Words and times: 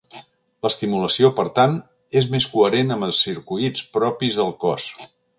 L'estimulació, 0.67 1.29
per 1.39 1.43
tant, 1.59 1.75
és 2.21 2.27
més 2.35 2.47
coherent 2.53 2.95
amb 2.95 3.07
els 3.11 3.19
circuits 3.27 3.83
propis 3.99 4.41
del 4.41 4.51
cos. 4.65 4.89